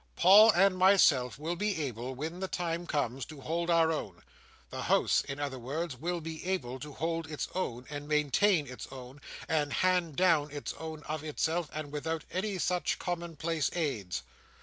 [0.15, 5.21] Paul and myself will be able, when the time comes, to hold our own—the House,
[5.21, 9.71] in other words, will be able to hold its own, and maintain its own, and
[9.71, 14.23] hand down its own of itself, and without any such common place aids.